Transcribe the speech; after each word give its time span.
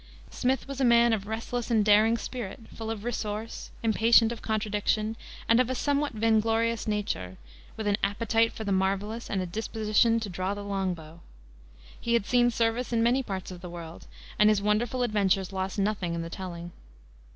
Smith 0.31 0.67
was 0.67 0.81
a 0.81 0.83
man 0.83 1.13
of 1.13 1.27
a 1.27 1.29
restless 1.29 1.69
and 1.69 1.85
daring 1.85 2.17
spirit, 2.17 2.61
full 2.73 2.89
of 2.89 3.03
resource, 3.03 3.69
impatient 3.83 4.31
of 4.31 4.41
contradiction, 4.41 5.15
and 5.47 5.59
of 5.59 5.69
a 5.69 5.75
somewhat 5.75 6.13
vainglorious 6.13 6.87
nature, 6.87 7.37
with 7.77 7.85
an 7.85 7.97
appetite 8.03 8.51
for 8.51 8.63
the 8.63 8.71
marvelous 8.71 9.29
and 9.29 9.43
a 9.43 9.45
disposition 9.45 10.19
to 10.19 10.27
draw 10.27 10.55
the 10.55 10.63
long 10.63 10.95
bow. 10.95 11.19
He 11.99 12.13
had 12.15 12.25
seen 12.25 12.49
service 12.49 12.91
in 12.91 13.03
many 13.03 13.21
parts 13.21 13.51
of 13.51 13.61
the 13.61 13.69
world, 13.69 14.07
and 14.39 14.49
his 14.49 14.59
wonderful 14.59 15.03
adventures 15.03 15.53
lost 15.53 15.77
nothing 15.77 16.15
in 16.15 16.23
the 16.23 16.31
telling. 16.31 16.71